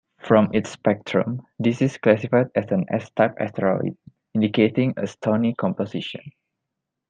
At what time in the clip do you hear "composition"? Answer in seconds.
5.53-6.21